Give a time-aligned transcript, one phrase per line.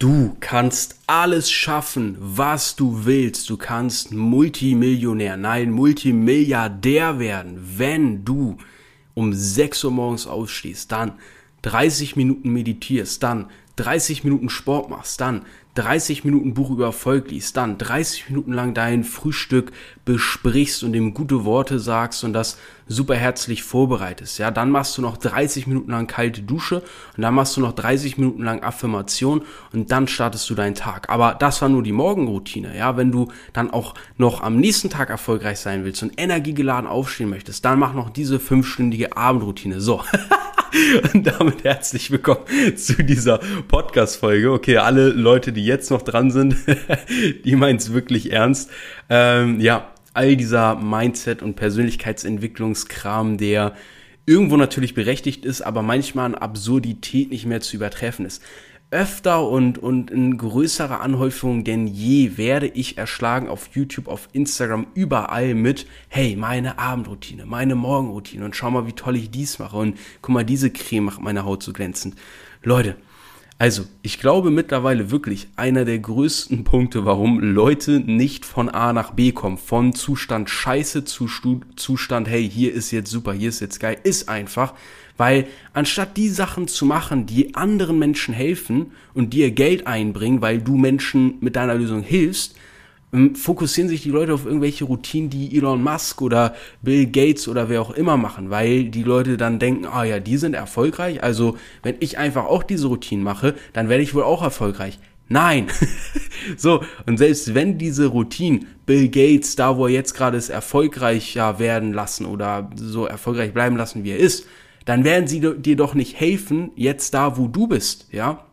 [0.00, 3.50] Du kannst alles schaffen, was du willst.
[3.50, 8.56] Du kannst Multimillionär, nein, Multimilliardär werden, wenn du
[9.12, 11.12] um 6 Uhr morgens aufstehst, dann
[11.60, 15.44] 30 Minuten meditierst, dann 30 Minuten Sport machst, dann
[15.74, 19.70] 30 Minuten Buch über Erfolg liest, dann 30 Minuten lang dein Frühstück
[20.06, 22.56] besprichst und ihm gute Worte sagst und das
[22.90, 26.82] super herzlich vorbereitest, ja, dann machst du noch 30 Minuten lang kalte Dusche
[27.16, 31.08] und dann machst du noch 30 Minuten lang Affirmation und dann startest du deinen Tag.
[31.08, 35.08] Aber das war nur die Morgenroutine, ja, wenn du dann auch noch am nächsten Tag
[35.08, 39.80] erfolgreich sein willst und energiegeladen aufstehen möchtest, dann mach noch diese fünfstündige Abendroutine.
[39.80, 40.02] So.
[41.12, 42.44] Und damit herzlich willkommen
[42.76, 44.52] zu dieser Podcast-Folge.
[44.52, 46.54] Okay, alle Leute, die jetzt noch dran sind,
[47.44, 48.70] die meinen es wirklich ernst.
[49.08, 53.74] Ähm, ja, all dieser Mindset- und Persönlichkeitsentwicklungskram, der
[54.26, 58.42] irgendwo natürlich berechtigt ist, aber manchmal an Absurdität nicht mehr zu übertreffen ist
[58.90, 64.88] öfter und, und in größerer Anhäufung denn je werde ich erschlagen auf YouTube, auf Instagram,
[64.94, 69.76] überall mit, hey, meine Abendroutine, meine Morgenroutine und schau mal, wie toll ich dies mache
[69.76, 72.16] und guck mal, diese Creme macht meine Haut so glänzend.
[72.62, 72.96] Leute,
[73.60, 79.10] also, ich glaube mittlerweile wirklich, einer der größten Punkte, warum Leute nicht von A nach
[79.10, 81.28] B kommen, von Zustand scheiße zu
[81.76, 84.72] Zustand, hey, hier ist jetzt super, hier ist jetzt geil, ist einfach,
[85.18, 90.62] weil anstatt die Sachen zu machen, die anderen Menschen helfen und dir Geld einbringen, weil
[90.62, 92.56] du Menschen mit deiner Lösung hilfst,
[93.34, 97.82] fokussieren sich die Leute auf irgendwelche Routinen, die Elon Musk oder Bill Gates oder wer
[97.82, 101.96] auch immer machen, weil die Leute dann denken, ah ja, die sind erfolgreich, also wenn
[101.98, 104.98] ich einfach auch diese Routinen mache, dann werde ich wohl auch erfolgreich.
[105.28, 105.66] Nein.
[106.56, 111.58] so, und selbst wenn diese Routinen Bill Gates, da wo er jetzt gerade ist, erfolgreicher
[111.58, 114.46] werden lassen oder so erfolgreich bleiben lassen, wie er ist,
[114.84, 118.44] dann werden sie dir doch nicht helfen, jetzt da, wo du bist, ja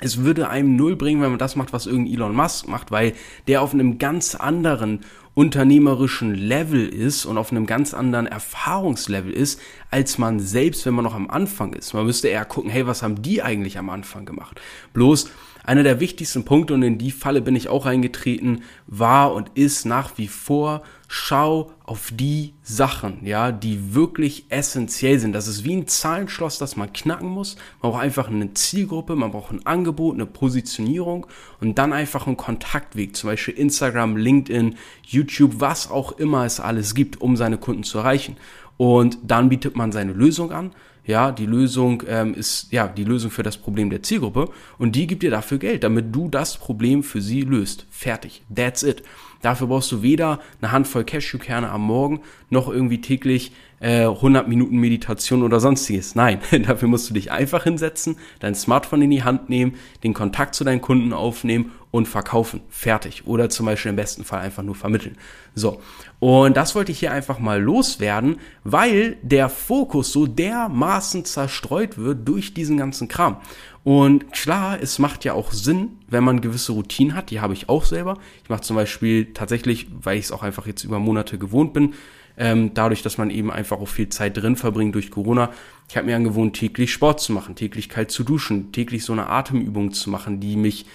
[0.00, 3.14] es würde einem null bringen, wenn man das macht, was irgendein Elon Musk macht, weil
[3.46, 5.00] der auf einem ganz anderen
[5.34, 9.60] unternehmerischen Level ist und auf einem ganz anderen Erfahrungslevel ist,
[9.90, 11.92] als man selbst, wenn man noch am Anfang ist.
[11.92, 14.60] Man müsste eher gucken, hey, was haben die eigentlich am Anfang gemacht?
[14.92, 15.30] Bloß
[15.64, 19.86] einer der wichtigsten Punkte, und in die Falle bin ich auch eingetreten, war und ist
[19.86, 20.82] nach wie vor,
[21.14, 25.32] schau auf die Sachen, ja, die wirklich essentiell sind.
[25.32, 27.54] Das ist wie ein Zahlenschloss, das man knacken muss.
[27.80, 31.28] Man braucht einfach eine Zielgruppe, man braucht ein Angebot, eine Positionierung
[31.60, 34.74] und dann einfach einen Kontaktweg, zum Beispiel Instagram, LinkedIn,
[35.06, 38.36] YouTube, was auch immer es alles gibt, um seine Kunden zu erreichen.
[38.76, 40.72] Und dann bietet man seine Lösung an
[41.06, 44.48] ja, die Lösung ähm, ist ja die Lösung für das Problem der Zielgruppe
[44.78, 47.86] und die gibt dir dafür Geld, damit du das Problem für sie löst.
[47.90, 48.42] Fertig.
[48.54, 49.02] That's it.
[49.44, 54.78] Dafür brauchst du weder eine Handvoll Cashewkerne am Morgen noch irgendwie täglich äh, 100 Minuten
[54.78, 56.14] Meditation oder sonstiges.
[56.14, 60.54] Nein, dafür musst du dich einfach hinsetzen, dein Smartphone in die Hand nehmen, den Kontakt
[60.54, 62.62] zu deinen Kunden aufnehmen und verkaufen.
[62.70, 63.26] Fertig.
[63.26, 65.18] Oder zum Beispiel im besten Fall einfach nur vermitteln.
[65.54, 65.80] So.
[66.18, 72.26] Und das wollte ich hier einfach mal loswerden, weil der Fokus so dermaßen zerstreut wird
[72.26, 73.36] durch diesen ganzen Kram.
[73.84, 77.30] Und klar, es macht ja auch Sinn, wenn man gewisse Routinen hat.
[77.30, 78.18] Die habe ich auch selber.
[78.42, 81.92] Ich mache zum Beispiel tatsächlich, weil ich es auch einfach jetzt über Monate gewohnt bin,
[82.38, 85.52] ähm, dadurch, dass man eben einfach auch viel Zeit drin verbringt durch Corona.
[85.88, 89.28] Ich habe mir angewohnt, täglich Sport zu machen, täglich kalt zu duschen, täglich so eine
[89.28, 90.86] Atemübung zu machen, die mich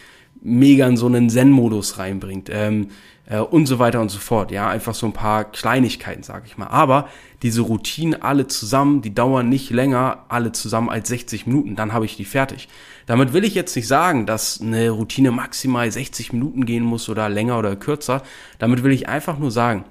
[0.41, 2.89] mega in so einen Zen-Modus reinbringt ähm,
[3.25, 4.51] äh, und so weiter und so fort.
[4.51, 6.67] Ja, einfach so ein paar Kleinigkeiten, sage ich mal.
[6.67, 7.09] Aber
[7.41, 12.05] diese Routinen alle zusammen, die dauern nicht länger alle zusammen als 60 Minuten, dann habe
[12.05, 12.67] ich die fertig.
[13.05, 17.29] Damit will ich jetzt nicht sagen, dass eine Routine maximal 60 Minuten gehen muss oder
[17.29, 18.23] länger oder kürzer.
[18.57, 19.85] Damit will ich einfach nur sagen,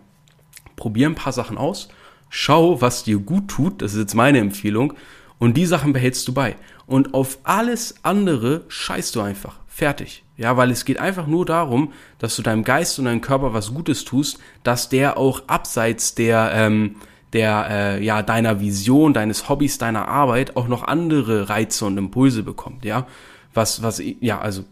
[0.76, 1.88] probier ein paar Sachen aus,
[2.28, 4.94] schau, was dir gut tut, das ist jetzt meine Empfehlung,
[5.38, 6.56] und die Sachen behältst du bei.
[6.86, 9.60] Und auf alles andere scheißt du einfach.
[9.66, 10.24] Fertig.
[10.38, 13.74] Ja, weil es geht einfach nur darum, dass du deinem Geist und deinem Körper was
[13.74, 16.94] Gutes tust, dass der auch abseits der, ähm,
[17.32, 22.44] der, äh, ja, deiner Vision, deines Hobbys, deiner Arbeit auch noch andere Reize und Impulse
[22.44, 23.08] bekommt, ja.
[23.52, 24.64] Was, was, ja, also,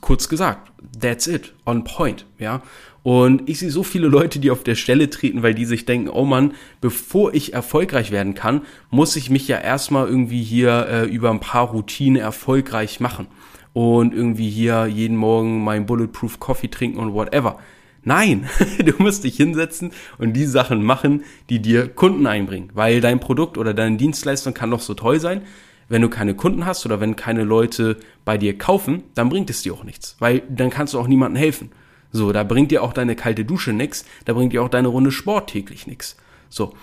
[0.00, 2.62] kurz gesagt, that's it, on point, ja.
[3.02, 6.08] Und ich sehe so viele Leute, die auf der Stelle treten, weil die sich denken,
[6.08, 11.04] oh Mann, bevor ich erfolgreich werden kann, muss ich mich ja erstmal irgendwie hier äh,
[11.04, 13.26] über ein paar Routinen erfolgreich machen
[13.74, 17.58] und irgendwie hier jeden Morgen mein Bulletproof Coffee trinken und whatever.
[18.04, 18.48] Nein,
[18.84, 23.58] du musst dich hinsetzen und die Sachen machen, die dir Kunden einbringen, weil dein Produkt
[23.58, 25.42] oder deine Dienstleistung kann noch so toll sein.
[25.88, 29.62] Wenn du keine Kunden hast oder wenn keine Leute bei dir kaufen, dann bringt es
[29.62, 31.72] dir auch nichts, weil dann kannst du auch niemandem helfen.
[32.10, 35.10] So, da bringt dir auch deine kalte Dusche nix, da bringt dir auch deine Runde
[35.10, 36.16] Sport täglich nix.
[36.48, 36.74] So.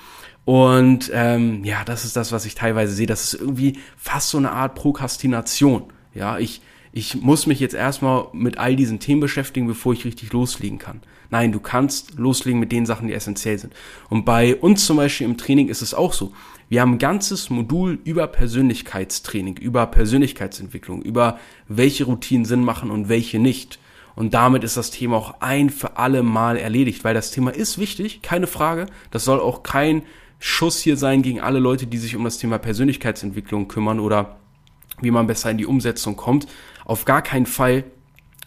[0.43, 3.07] Und ähm, ja, das ist das, was ich teilweise sehe.
[3.07, 5.85] Das ist irgendwie fast so eine Art Prokrastination.
[6.13, 6.61] Ja, ich
[6.93, 11.01] ich muss mich jetzt erstmal mit all diesen Themen beschäftigen, bevor ich richtig loslegen kann.
[11.29, 13.73] Nein, du kannst loslegen mit den Sachen, die essentiell sind.
[14.09, 16.33] Und bei uns zum Beispiel im Training ist es auch so.
[16.67, 21.39] Wir haben ein ganzes Modul über Persönlichkeitstraining, über Persönlichkeitsentwicklung, über
[21.69, 23.79] welche Routinen Sinn machen und welche nicht.
[24.15, 27.77] Und damit ist das Thema auch ein für alle Mal erledigt, weil das Thema ist
[27.77, 28.87] wichtig, keine Frage.
[29.11, 30.03] Das soll auch kein
[30.39, 34.37] Schuss hier sein gegen alle Leute, die sich um das Thema Persönlichkeitsentwicklung kümmern oder
[35.01, 36.47] wie man besser in die Umsetzung kommt.
[36.91, 37.85] Auf gar keinen Fall.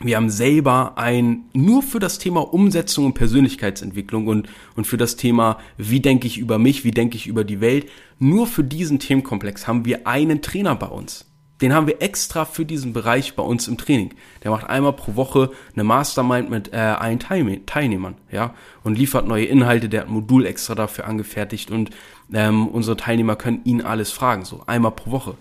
[0.01, 5.17] Wir haben selber ein, nur für das Thema Umsetzung und Persönlichkeitsentwicklung und, und für das
[5.17, 7.89] Thema, wie denke ich über mich, wie denke ich über die Welt,
[8.19, 11.25] nur für diesen Themenkomplex haben wir einen Trainer bei uns.
[11.63, 14.13] Den haben wir extra für diesen Bereich bei uns im Training.
[14.43, 18.53] Der macht einmal pro Woche eine Mastermind mit äh, allen Teilnehmern, ja,
[18.83, 19.89] und liefert neue Inhalte.
[19.89, 21.89] Der hat ein Modul extra dafür angefertigt und
[22.31, 25.35] ähm, unsere Teilnehmer können ihn alles fragen, so einmal pro Woche.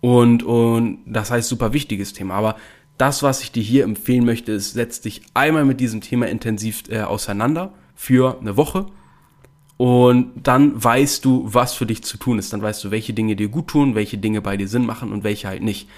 [0.00, 2.34] Und, und das heißt super wichtiges Thema.
[2.34, 2.56] Aber
[2.98, 6.84] das, was ich dir hier empfehlen möchte, ist, setz dich einmal mit diesem Thema intensiv
[6.88, 8.86] äh, auseinander für eine Woche
[9.78, 12.52] und dann weißt du, was für dich zu tun ist.
[12.52, 15.22] Dann weißt du, welche Dinge dir gut tun, welche Dinge bei dir Sinn machen und
[15.22, 15.88] welche halt nicht.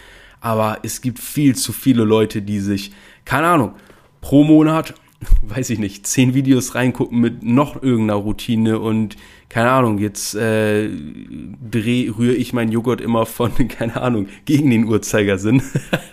[0.41, 2.93] Aber es gibt viel zu viele Leute, die sich,
[3.25, 3.75] keine Ahnung,
[4.21, 4.95] pro Monat
[5.43, 9.17] weiß ich nicht, zehn Videos reingucken mit noch irgendeiner Routine und
[9.49, 14.85] keine Ahnung, jetzt äh, dreh, rühre ich meinen Joghurt immer von, keine Ahnung, gegen den
[14.85, 15.61] Uhrzeigersinn.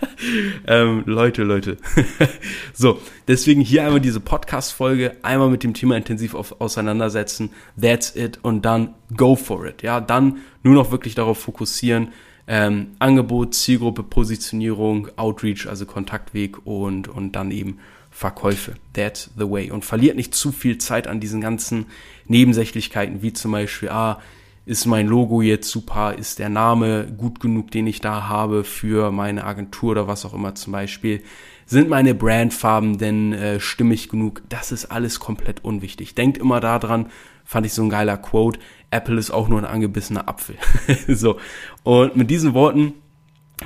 [0.66, 1.76] ähm, Leute, Leute.
[2.74, 7.50] so, deswegen hier einmal diese Podcast-Folge, einmal mit dem Thema intensiv auf, auseinandersetzen.
[7.80, 9.82] That's it und dann go for it.
[9.82, 12.08] Ja, dann nur noch wirklich darauf fokussieren.
[12.48, 17.78] Ähm, Angebot, Zielgruppe, Positionierung, Outreach, also Kontaktweg und, und dann eben
[18.18, 18.74] Verkäufe.
[18.94, 19.70] That's the way.
[19.70, 21.86] Und verliert nicht zu viel Zeit an diesen ganzen
[22.26, 24.20] Nebensächlichkeiten, wie zum Beispiel, ah,
[24.66, 29.12] ist mein Logo jetzt super, ist der Name gut genug, den ich da habe für
[29.12, 31.22] meine Agentur oder was auch immer zum Beispiel,
[31.64, 34.42] sind meine Brandfarben denn äh, stimmig genug?
[34.48, 36.16] Das ist alles komplett unwichtig.
[36.16, 37.06] Denkt immer daran,
[37.44, 38.58] fand ich so ein geiler Quote,
[38.90, 40.56] Apple ist auch nur ein angebissener Apfel.
[41.06, 41.38] so,
[41.84, 42.94] und mit diesen Worten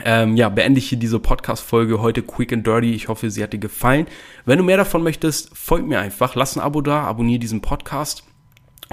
[0.04, 2.92] ähm, ja, beende ich hier diese Podcast-Folge heute quick and dirty.
[2.92, 4.06] Ich hoffe, sie hat dir gefallen.
[4.44, 8.24] Wenn du mehr davon möchtest, folg mir einfach, lass ein Abo da, abonniere diesen Podcast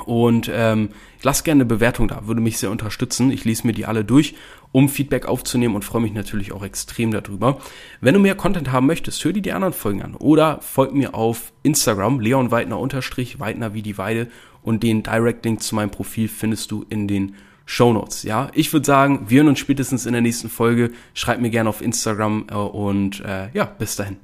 [0.06, 0.90] und ähm,
[1.24, 3.32] lass gerne eine Bewertung da, würde mich sehr unterstützen.
[3.32, 4.36] Ich lese mir die alle durch,
[4.72, 7.60] um Feedback aufzunehmen und freue mich natürlich auch extrem darüber.
[8.02, 11.16] Wenn du mehr Content haben möchtest, hör dir die anderen Folgen an oder folg mir
[11.16, 14.28] auf Instagram, Leon Weidner unterstrich, Weidner wie die Weide
[14.62, 17.36] und den Direct Link zu meinem Profil findest du in den
[17.70, 18.24] Shownotes.
[18.24, 20.90] Ja, ich würde sagen, wir hören uns spätestens in der nächsten Folge.
[21.14, 24.18] Schreibt mir gerne auf Instagram äh, und äh, ja, bis dahin.